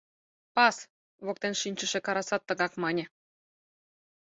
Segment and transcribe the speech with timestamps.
[0.55, 0.77] —Пас,—
[1.25, 3.05] воктен шинчыше Карасат тыгак мане.